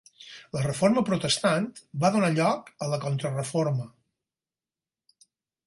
[0.55, 1.67] La reforma protestant
[2.05, 3.89] va donar lloc a la Contrareforma.